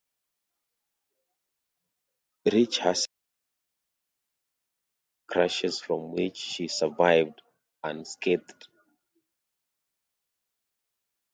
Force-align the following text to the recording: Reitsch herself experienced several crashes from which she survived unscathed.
Reitsch 2.47 2.79
herself 2.79 3.05
experienced 5.29 5.29
several 5.29 5.29
crashes 5.29 5.79
from 5.79 6.11
which 6.13 6.37
she 6.37 6.67
survived 6.67 7.39
unscathed. 7.83 8.67